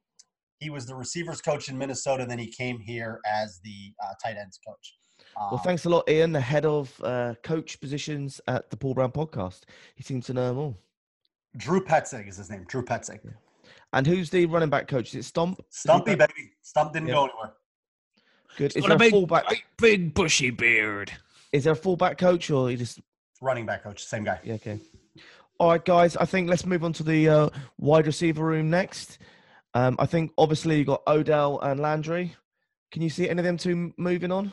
[0.61, 2.25] he was the receivers coach in Minnesota.
[2.27, 4.95] Then he came here as the uh, tight ends coach.
[5.37, 8.95] Um, well, thanks a lot, Iain, the head of uh, coach positions at the Paul
[8.95, 9.63] Brown podcast.
[9.95, 10.77] He seems to know them all.
[11.57, 12.65] Drew Petzing is his name.
[12.69, 13.21] Drew Petzing.
[13.25, 13.31] Yeah.
[13.93, 15.09] And who's the running back coach?
[15.09, 15.61] Is it Stump?
[15.71, 16.53] Stumpy, baby.
[16.63, 17.15] Stump didn't yeah.
[17.15, 17.53] go anywhere.
[18.57, 18.77] Good.
[18.77, 19.45] Is there a big, fullback?
[19.79, 21.13] Big bushy beard.
[21.53, 23.01] Is there a fullback coach or you just
[23.41, 24.05] running back coach?
[24.05, 24.41] Same guy.
[24.43, 24.55] Yeah.
[24.55, 24.79] Okay.
[25.59, 26.17] All right, guys.
[26.17, 29.19] I think let's move on to the uh, wide receiver room next.
[29.75, 32.35] Um, I think obviously you got Odell and Landry.
[32.91, 34.53] Can you see any of them two moving on?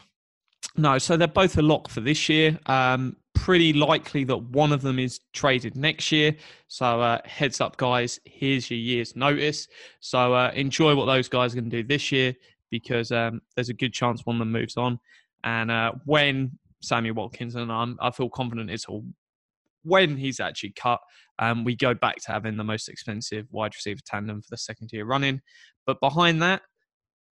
[0.76, 2.60] No, so they're both a lock for this year.
[2.66, 6.36] Um, pretty likely that one of them is traded next year.
[6.68, 8.20] So uh, heads up, guys.
[8.26, 9.68] Here's your year's notice.
[10.00, 12.34] So uh, enjoy what those guys are going to do this year
[12.72, 15.00] because um, there's a good chance one of them moves on.
[15.44, 19.06] And uh, when Sammy Watkins and I'm, I feel confident it's all
[19.84, 21.00] when he's actually cut,
[21.38, 24.90] um, we go back to having the most expensive wide receiver tandem for the second
[24.92, 25.42] year running.
[25.86, 26.64] But behind that,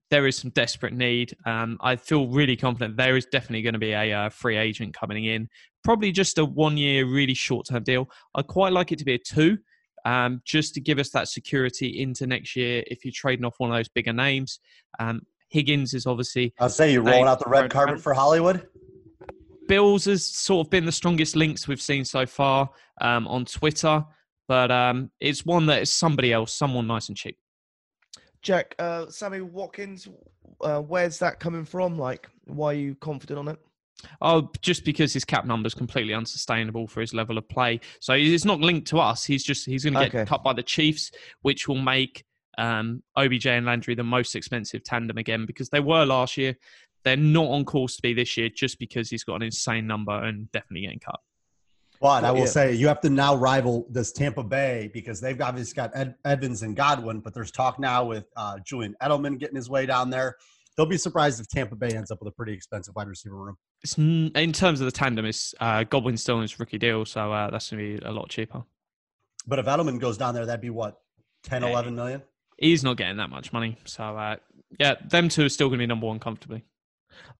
[0.09, 1.33] there is some desperate need.
[1.45, 4.93] Um, I feel really confident there is definitely going to be a uh, free agent
[4.93, 5.47] coming in.
[5.83, 8.09] Probably just a one year, really short term deal.
[8.35, 9.57] I'd quite like it to be a two,
[10.05, 13.71] um, just to give us that security into next year if you're trading off one
[13.71, 14.59] of those bigger names.
[14.99, 16.53] Um, Higgins is obviously.
[16.59, 18.67] I'll say you're rolling out the red carpet for Hollywood.
[19.67, 24.03] Bills has sort of been the strongest links we've seen so far um, on Twitter,
[24.47, 27.37] but um, it's one that is somebody else, someone nice and cheap.
[28.41, 30.07] Jack, uh, Sammy Watkins,
[30.61, 31.97] uh, where's that coming from?
[31.97, 33.59] Like, why are you confident on it?
[34.21, 37.79] Oh, just because his cap number is completely unsustainable for his level of play.
[37.99, 39.25] So it's not linked to us.
[39.25, 40.25] He's just he's going to get okay.
[40.25, 42.23] cut by the Chiefs, which will make
[42.57, 46.55] um, OBJ and Landry the most expensive tandem again because they were last year.
[47.03, 50.11] they're not on course to be this year just because he's got an insane number
[50.23, 51.19] and definitely getting cut.
[51.99, 52.45] But I will Yeah.
[52.45, 56.63] say you have to now rival this Tampa Bay because they've obviously got Ed, Evans
[56.63, 60.35] and Godwin, but there's talk now with uh, Julian Edelman getting his way down there.
[60.75, 63.57] They'll be surprised if Tampa Bay ends up with a pretty expensive wide receiver room.
[63.83, 67.05] It's n- in terms of the tandem, it's uh, Godwin still in his rookie deal,
[67.05, 68.63] so uh, that's going to be a lot cheaper.
[69.47, 70.99] But if Edelman goes down there, that'd be what
[71.43, 71.69] 10, Yeah.
[71.69, 72.21] 11 million.
[72.57, 74.35] He's not getting that much money, so uh,
[74.79, 76.63] yeah, them two are still going to be number one comfortably.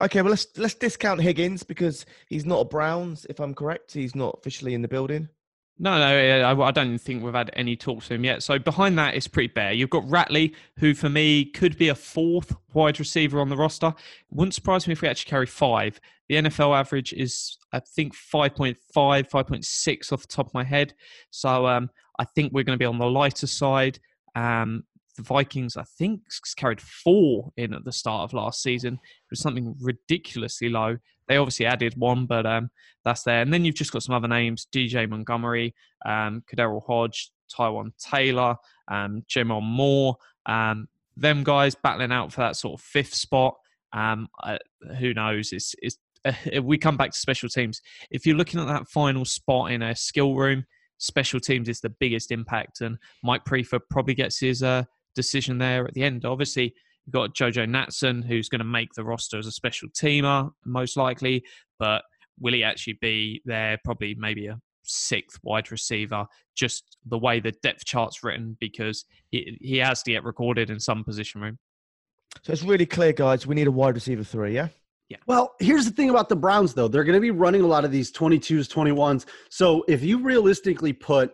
[0.01, 3.25] Okay, well let's let's discount Higgins because he's not a Browns.
[3.29, 5.29] If I'm correct, he's not officially in the building.
[5.83, 8.43] No, no, I, I don't think we've had any talks to him yet.
[8.43, 9.73] So behind that is pretty bare.
[9.73, 13.91] You've got Ratley, who for me could be a fourth wide receiver on the roster.
[14.29, 15.99] Wouldn't surprise me if we actually carry five.
[16.29, 20.93] The NFL average is, I think, 5.5, 5.6 off the top of my head.
[21.31, 21.89] So um,
[22.19, 23.97] I think we're going to be on the lighter side.
[24.35, 24.83] Um,
[25.21, 26.21] the Vikings, I think,
[26.57, 28.95] carried four in at the start of last season.
[28.95, 30.97] It was something ridiculously low.
[31.27, 32.69] They obviously added one, but um,
[33.05, 33.41] that's there.
[33.41, 35.73] And then you've just got some other names: DJ Montgomery,
[36.05, 38.55] um, Hodge, Taywan Taylor,
[38.89, 40.15] um, Jamal Moore.
[40.45, 43.55] Um, them guys battling out for that sort of fifth spot.
[43.93, 44.57] Um, uh,
[44.99, 45.51] who knows?
[45.51, 47.81] It's, it's uh, we come back to special teams.
[48.09, 50.65] If you're looking at that final spot in a skill room,
[50.97, 54.83] special teams is the biggest impact, and Mike Priefer probably gets his uh,
[55.15, 56.25] decision there at the end.
[56.25, 56.73] Obviously,
[57.05, 60.97] you've got Jojo Natson, who's going to make the roster as a special teamer, most
[60.97, 61.43] likely,
[61.79, 62.03] but
[62.39, 63.77] will he actually be there?
[63.83, 69.57] Probably maybe a sixth wide receiver, just the way the depth chart's written, because he,
[69.61, 71.57] he has to get recorded in some position room.
[72.43, 73.45] So it's really clear, guys.
[73.45, 74.55] We need a wide receiver three.
[74.55, 74.69] Yeah.
[75.09, 75.17] Yeah.
[75.27, 76.87] Well, here's the thing about the Browns, though.
[76.87, 79.25] They're going to be running a lot of these 22s, 21s.
[79.49, 81.33] So if you realistically put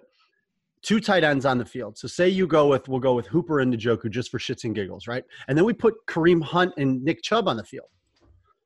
[0.87, 3.59] two tight ends on the field, so say you go with, we'll go with Hooper
[3.59, 5.21] and Njoku just for shits and giggles, right?
[5.49, 7.89] And then we put Kareem Hunt and Nick Chubb on the field.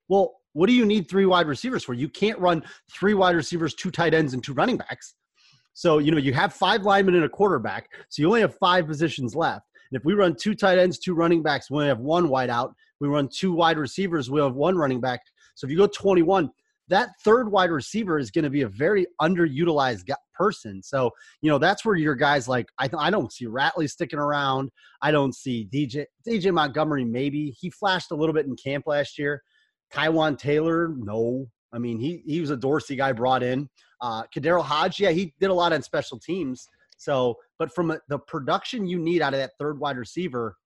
[0.08, 1.96] Well, what do you need three wide receivers for?
[1.96, 5.16] You can't run three wide receivers, two tight ends, and two running backs.
[5.74, 7.90] So, you know, you have five linemen and a quarterback.
[8.10, 9.66] So you only have five positions left.
[9.92, 12.52] And if we run two tight ends, two running backs, we only have one wide
[12.52, 12.76] out.
[13.00, 15.22] We run two wide receivers, we have one running back.
[15.56, 16.52] So if you go 21,
[16.92, 20.84] that third wide receiver is going to be a very underutilized person.
[20.84, 21.10] So,
[21.42, 24.70] you know, that's where your guys like, I, I don't see Ratley sticking around.
[25.02, 27.56] I don't see DJ, DJ Montgomery, maybe.
[27.58, 29.42] He flashed a little bit in camp last year.
[29.94, 31.48] Taywan Taylor, no.
[31.72, 33.70] I mean, he, he was a Dorsey guy brought in.
[34.02, 36.68] Uh, KhaDarel Hodge, yeah, he did a lot on special teams.
[36.98, 40.58] So, but from a, the production you need out of that third wide receiver,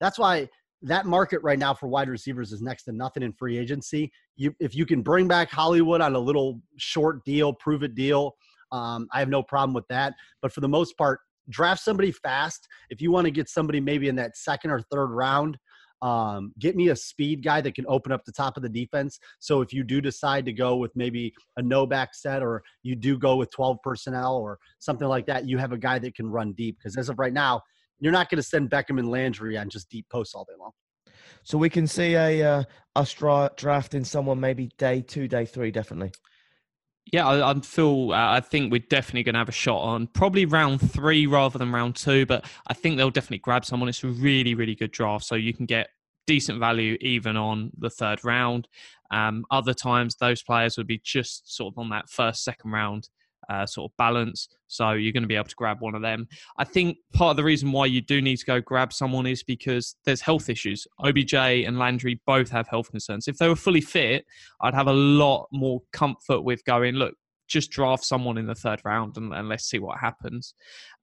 [0.00, 0.50] that's why
[0.82, 4.12] that market right now for wide receivers is next to nothing in free agency.
[4.36, 8.36] You, if you can bring back Hollywood on a little short deal, prove it deal,
[8.72, 10.14] um, I have no problem with that.
[10.42, 12.66] But for the most part, draft somebody fast.
[12.90, 15.56] If you want to get somebody maybe in that second or third round,
[16.02, 19.18] um, get me a speed guy that can open up the top of the defense.
[19.38, 22.94] So if you do decide to go with maybe a no back set or you
[22.94, 26.30] do go with 12 personnel or something like that, you have a guy that can
[26.30, 26.76] run deep.
[26.78, 27.62] Because as of right now,
[28.00, 30.72] you're not going to send Beckham and Landry on just deep posts all day long.
[31.44, 35.70] So we can see a uh, us dra- drafting someone maybe day two, day three,
[35.70, 36.12] definitely.
[37.12, 38.12] Yeah, I, I feel.
[38.12, 41.56] Uh, I think we're definitely going to have a shot on probably round three rather
[41.58, 42.26] than round two.
[42.26, 43.88] But I think they'll definitely grab someone.
[43.88, 45.88] It's a really, really good draft, so you can get
[46.26, 48.66] decent value even on the third round.
[49.12, 53.08] Um, other times, those players would be just sort of on that first, second round
[53.48, 54.48] uh, sort of balance.
[54.68, 56.26] So you're going to be able to grab one of them.
[56.58, 59.42] I think part of the reason why you do need to go grab someone is
[59.42, 60.86] because there's health issues.
[61.04, 63.28] OBJ and Landry both have health concerns.
[63.28, 64.24] If they were fully fit,
[64.60, 67.14] I'd have a lot more comfort with going, look,
[67.48, 70.54] just draft someone in the third round and, and let's see what happens.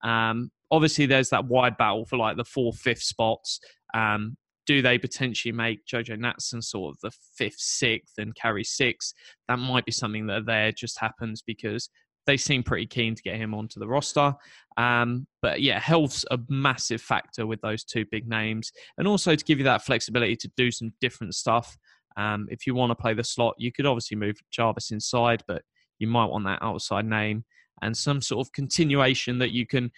[0.04, 3.60] Um, obviously, there's that wide battle for like the fourth, fifth spots.
[3.94, 9.14] Um, do they potentially make Jojo Natson sort of the fifth, sixth, and carry six?
[9.48, 11.90] That might be something that there just happens because
[12.26, 14.34] they seem pretty keen to get him onto the roster.
[14.78, 19.46] Um, but yeah, health's a massive factor with those two big names, and also to
[19.46, 21.78] give you that flexibility to do some different stuff.
[22.16, 25.64] Um, if you want to play the slot, you could obviously move Jarvis inside, but
[26.00, 27.44] you might want that outside name
[27.82, 29.92] and some sort of continuation that you can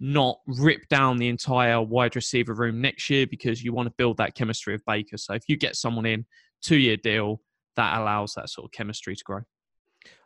[0.00, 4.16] not rip down the entire wide receiver room next year because you want to build
[4.16, 5.16] that chemistry of Baker.
[5.16, 6.26] So if you get someone in
[6.60, 7.40] two year deal,
[7.76, 9.40] that allows that sort of chemistry to grow.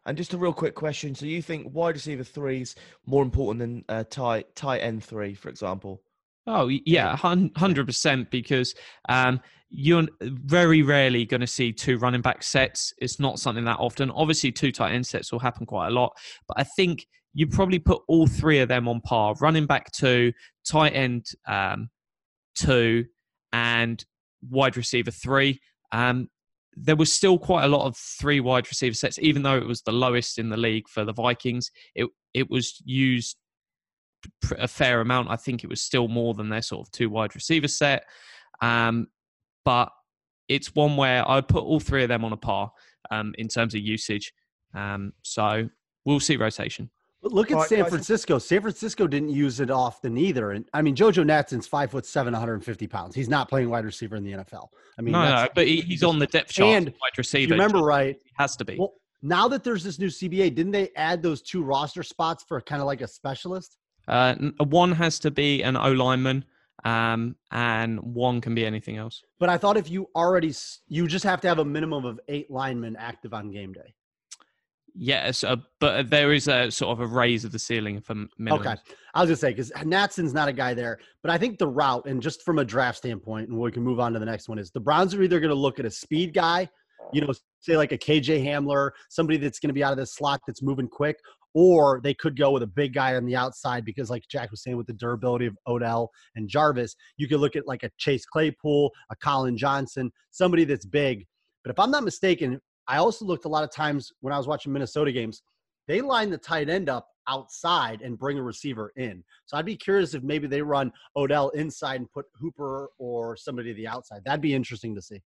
[0.05, 2.75] And just a real quick question: So you think wide receiver three is
[3.07, 6.03] more important than uh, tight tight end three, for example?
[6.47, 8.31] Oh yeah, hundred percent.
[8.31, 8.75] Because
[9.09, 12.93] um, you're very rarely going to see two running back sets.
[12.99, 14.11] It's not something that often.
[14.11, 17.79] Obviously, two tight end sets will happen quite a lot, but I think you probably
[17.79, 20.33] put all three of them on par: running back two,
[20.65, 21.91] tight end um,
[22.55, 23.07] two,
[23.53, 24.05] and
[24.49, 25.61] wide receiver three.
[25.93, 26.29] Um,
[26.77, 29.83] there was still quite a lot of three wide receiver sets, even though it was
[29.83, 31.71] the lowest in the league for the Vikings.
[31.95, 33.37] It it was used
[34.59, 35.31] a fair amount.
[35.31, 38.05] I think it was still more than their sort of two wide receiver set.
[38.61, 39.09] Um,
[39.65, 39.91] but
[40.49, 42.71] it's one where I put all three of them on a par
[43.11, 44.33] um, in terms of usage.
[44.75, 45.69] Um, so
[46.05, 46.91] we'll see rotation.
[47.27, 47.89] But Look at All right, San guys.
[47.89, 48.39] Francisco.
[48.39, 50.53] San Francisco didn't use it often either.
[50.53, 53.17] And I mean, Jojo Natson's five foot seven, 150 pounds.
[53.17, 54.69] He's not playing wide receiver in the NFL.
[54.97, 56.69] I mean, no, no, but he, he's on the depth chart.
[56.69, 57.55] And as wide if receiver.
[57.55, 58.77] you remember right, he has to be.
[58.79, 62.61] well, now that there's this new CBA, didn't they add those two roster spots for
[62.61, 63.77] kind of like a specialist?
[64.07, 66.45] Uh, one has to be an O lineman,
[66.85, 69.25] um, and one can be anything else.
[69.41, 70.55] But I thought if you already,
[70.87, 73.95] you just have to have a minimum of eight linemen active on game day.
[74.98, 78.30] Yes, uh, but there is a sort of a raise of the ceiling for m-
[78.38, 78.66] minimum.
[78.66, 78.80] Okay.
[79.14, 82.06] I was gonna say because Natson's not a guy there, but I think the route
[82.06, 84.59] and just from a draft standpoint, and we can move on to the next one
[84.59, 86.68] is the Browns are either gonna look at a speed guy,
[87.12, 90.40] you know, say like a KJ Hamler, somebody that's gonna be out of the slot
[90.46, 91.18] that's moving quick,
[91.52, 94.62] or they could go with a big guy on the outside because, like Jack was
[94.62, 98.24] saying, with the durability of Odell and Jarvis, you could look at like a Chase
[98.24, 101.26] Claypool, a Collin Johnson, somebody that's big.
[101.64, 104.46] But if I'm not mistaken, I also looked a lot of times when I was
[104.46, 105.42] watching Minnesota games
[105.88, 109.22] they line the tight end up outside and bring a receiver in.
[109.46, 113.70] So I'd be curious if maybe they run Odell inside and put Hooper or somebody
[113.72, 114.22] to the outside.
[114.25, 115.22] That'd be interesting to see.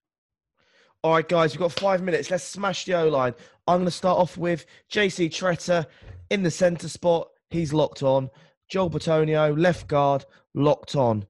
[1.04, 2.30] All right, guys, we've got five minutes.
[2.30, 3.34] Let's smash the O line.
[3.68, 5.86] I'm going to start off with JC Tretter
[6.30, 7.28] in the centre spot.
[7.50, 8.30] He's locked on.
[8.68, 11.24] Joel Bitonio, left guard, locked on.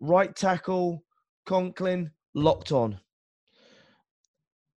[0.00, 1.02] Right tackle,
[1.46, 3.00] Conklin, locked on.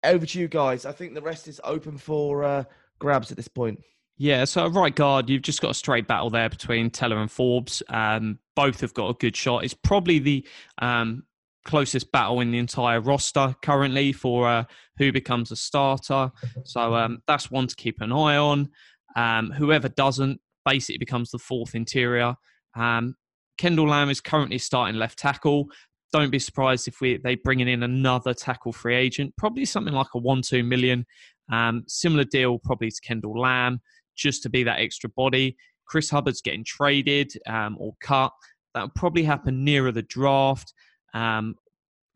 [0.04, 0.86] Over to you guys.
[0.86, 2.64] I think the rest is open for uh,
[2.98, 3.80] grabs at this point.
[4.16, 7.82] Yeah, so right guard, you've just got a straight battle there between Teller and Forbes.
[7.88, 9.64] Um, both have got a good shot.
[9.64, 10.46] It's probably the
[10.78, 11.24] um,
[11.64, 14.64] closest battle in the entire roster currently for uh,
[14.98, 16.30] who becomes a starter.
[16.64, 18.68] So um, that's one to keep an eye on.
[19.16, 22.34] Um, whoever doesn't basically becomes the fourth interior.
[22.76, 23.14] Um,
[23.56, 25.66] Kendall Lamm is currently starting left tackle.
[26.12, 30.08] Don't be surprised if we they bring in another tackle free agent, probably something like
[30.14, 31.06] a one-two million.
[31.52, 33.80] Um, similar deal probably to Kendall Lamm,
[34.16, 35.56] just to be that extra body.
[35.86, 38.32] Chris Hubbard's getting traded um, or cut.
[38.74, 40.72] That'll probably happen nearer the draft,
[41.14, 41.56] um,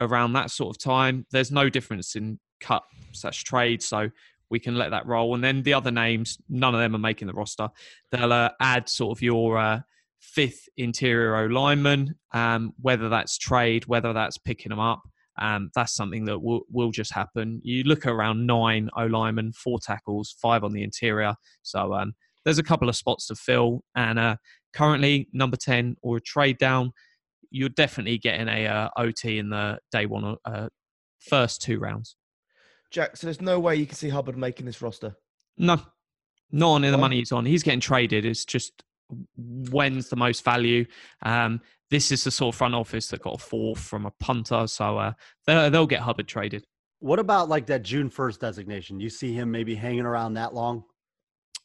[0.00, 1.26] around that sort of time.
[1.32, 4.10] There's no difference in cut slash trade, so
[4.50, 5.34] we can let that roll.
[5.34, 7.68] And then the other names, none of them are making the roster.
[8.12, 9.80] They'll uh, add sort of your uh,
[10.24, 15.02] fifth interior O lineman, um, whether that's trade, whether that's picking them up.
[15.40, 17.60] Um, that's something that will, will just happen.
[17.64, 21.34] You look around nine O linemen, four tackles, five on the interior.
[21.62, 23.82] So um, there's a couple of spots to fill.
[23.96, 24.36] And uh,
[24.72, 26.92] currently, number 10 or a trade down,
[27.50, 30.68] you're definitely getting a uh, OT in the day one, uh,
[31.20, 32.16] first two rounds.
[32.90, 35.16] Jack, so there's no way you can see Hubbard making this roster.
[35.58, 35.80] No,
[36.52, 37.44] not on the money he's on.
[37.44, 38.24] He's getting traded.
[38.24, 38.84] It's just
[39.36, 40.84] when's the most value.
[41.22, 44.66] Um, this is the sort of front office that got a fourth from a punter,
[44.66, 45.12] so uh,
[45.46, 46.64] they'll, they'll get Hubbard traded.
[47.00, 48.98] What about like that June 1st designation?
[49.00, 50.84] You see him maybe hanging around that long?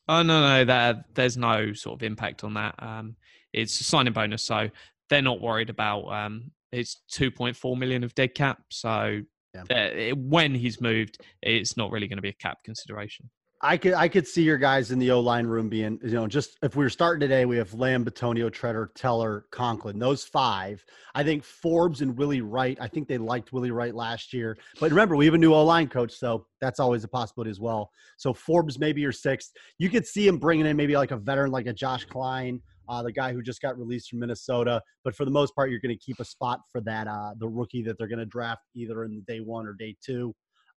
[0.08, 2.76] Oh no, no, there, there's no sort of impact on that.
[2.80, 3.16] Um,
[3.54, 4.70] it's a signing bonus, so
[5.10, 6.04] they're not worried about.
[6.08, 9.22] Um, it's 2.4 million of dead cap, so
[9.56, 9.62] Yeah.
[9.72, 13.30] uh, it- when he's moved, it's not really going to be a cap consideration.
[13.62, 16.28] I could I could see your guys in the O line room being, you know,
[16.28, 20.00] just if we were starting today, we have Lamm, Bitonio, Tretter, Teller, Conklin.
[20.00, 20.84] Those five.
[21.14, 22.78] I think Forbes and Willie Wright.
[22.80, 24.58] I think they liked Willie Wright last year.
[24.80, 27.60] But remember, we have a new O line coach, so that's always a possibility as
[27.60, 27.92] well.
[28.18, 29.52] So Forbes maybe your sixth.
[29.78, 33.04] You could see him bringing in maybe like a veteran like a Josh Kline, uh,
[33.04, 34.82] the guy who just got released from Minnesota.
[35.04, 37.50] But for the most part, you're going to keep a spot for that uh, the
[37.50, 40.34] rookie that they're going to draft either in day one or day two.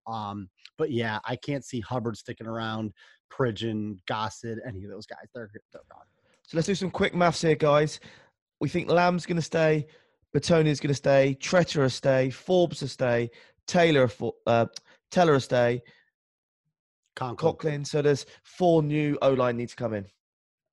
[0.07, 2.93] Um, but yeah, I can't see Hubbard sticking around,
[3.29, 5.25] Pridgeon, Gossett, any of those guys.
[5.33, 6.05] They're, they're gone.
[6.43, 7.99] So let's do some quick maths here, guys.
[8.59, 9.87] We think Lamm's going to stay,
[10.35, 13.31] Bitonio's going to stay, Tretter will stay, Forbes will stay,
[13.67, 14.65] Taylor, fo- uh,
[15.11, 15.81] Teller will stay,
[17.15, 17.53] Conklin.
[17.55, 17.87] Coughlin.
[17.87, 20.05] So there's four new O line need to come in.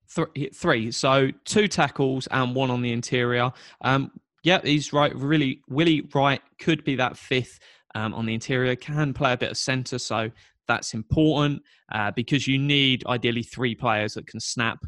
[0.07, 0.91] Three, three.
[0.91, 3.51] So two tackles and one on the interior.
[3.81, 4.11] Um,
[4.43, 5.15] yeah, he's right.
[5.15, 7.59] Really, Willie Wright could be that fifth
[7.95, 8.75] um, on the interior.
[8.75, 10.29] Can play a bit of centre, so
[10.67, 11.61] that's important
[11.91, 14.79] uh, because you need ideally three players that can snap.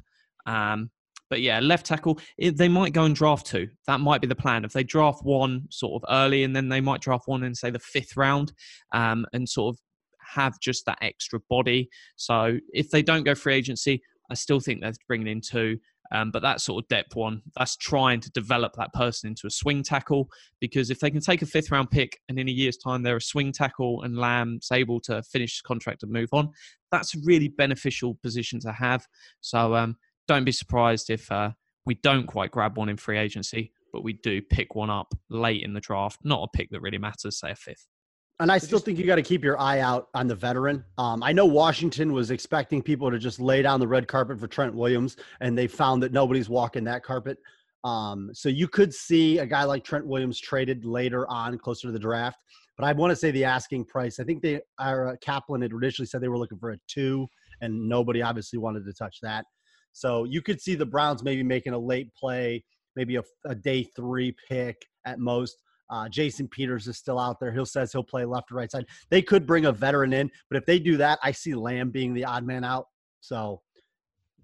[0.46, 0.92] Um,
[1.30, 2.20] but yeah, left tackle.
[2.38, 3.70] It, they might go and draft two.
[3.88, 4.66] That might be the plan.
[4.66, 7.70] If they draft one sort of early, and then they might draft one in say
[7.70, 8.52] the fifth round,
[8.92, 9.80] um, and sort of
[10.20, 11.90] have just that extra body.
[12.16, 15.78] So if they don't go free agency, I still think they're bringing in two.
[16.12, 19.52] Um, but that sort of depth one, that's trying to develop that person into a
[19.52, 20.30] swing tackle.
[20.60, 23.18] Because if they can take a fifth round pick and in a year's time they're
[23.18, 26.50] a swing tackle and Lamm's able to finish his contract and move on,
[26.92, 29.06] that's a really beneficial position to have.
[29.42, 29.96] So um,
[30.28, 31.52] don't be surprised if uh,
[31.86, 35.64] we don't quite grab one in free agency, but we do pick one up late
[35.64, 36.20] in the draft.
[36.24, 37.88] Not a pick that really matters, say a fifth.
[38.42, 40.84] And I still think you got to keep your eye out on the veteran.
[40.98, 44.48] Um, I know Washington was expecting people to just lay down the red carpet for
[44.48, 47.38] Trent Williams, and they found that nobody's walking that carpet.
[47.84, 51.92] Um, so you could see a guy like Trent Williams traded later on, closer to
[51.92, 52.40] the draft.
[52.80, 54.20] But I want to say the asking price.
[54.20, 57.28] I think they are uh, Kaplan had originally said they were looking for a two,
[57.62, 59.46] and nobody obviously wanted to touch that.
[59.94, 62.64] So you could see the Browns maybe making a late play,
[62.96, 65.62] maybe a, a day three pick at most.
[65.92, 67.52] Uh, Jason Peters is still out there.
[67.52, 68.86] He'll says he'll play left or right side.
[69.10, 72.14] They could bring a veteran in, but if they do that, I see Lamm being
[72.14, 72.88] the odd man out.
[73.20, 73.62] So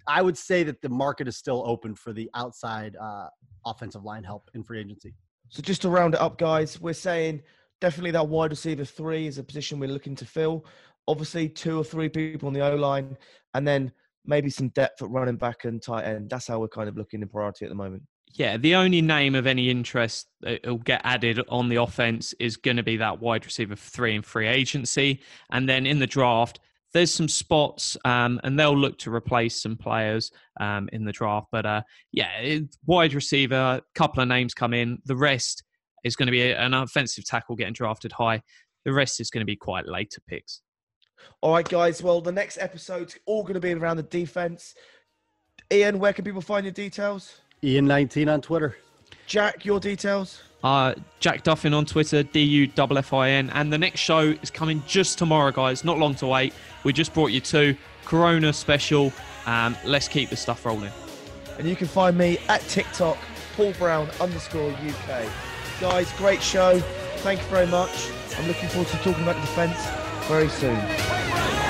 [0.07, 3.27] I would say that the market is still open for the outside uh,
[3.65, 5.15] offensive line help in free agency.
[5.49, 7.41] So just to round it up, guys, we're saying
[7.79, 10.65] definitely that wide receiver three is a position we're looking to fill.
[11.07, 13.17] Obviously, two or three people on the O line,
[13.53, 13.91] and then
[14.25, 16.29] maybe some depth at running back and tight end.
[16.29, 18.03] That's how we're kind of looking in priority at the moment.
[18.33, 22.55] Yeah, the only name of any interest that will get added on the offense is
[22.55, 25.21] going to be that wide receiver three in free agency.
[25.49, 26.59] And then in the draft,
[26.93, 31.47] there's some spots, um, and they'll look to replace some players um, in the draft.
[31.51, 34.99] But uh, yeah, wide receiver, a couple of names come in.
[35.05, 35.63] The rest
[36.03, 38.41] is going to be an offensive tackle getting drafted high.
[38.85, 40.61] The rest is going to be quite later picks.
[41.41, 42.01] All right, guys.
[42.01, 44.75] Well, the next episode's all going to be around the defense.
[45.71, 47.41] Iain, where can people find your details?
[47.63, 48.77] Ian19 on Twitter.
[49.25, 50.41] Jack, your details?
[50.63, 53.49] Uh, Jack Duffin on Twitter, D U F F I N.
[53.51, 55.83] And the next show is coming just tomorrow, guys.
[55.83, 56.53] Not long to wait.
[56.83, 59.11] We just brought you two Corona special.
[59.45, 60.91] Um, let's keep the stuff rolling.
[61.57, 63.17] And you can find me at TikTok,
[63.55, 65.25] Paul Brown underscore UK.
[65.79, 66.79] Guys, great show.
[67.17, 68.09] Thank you very much.
[68.37, 69.77] I'm looking forward to talking about the defence
[70.27, 71.66] very soon.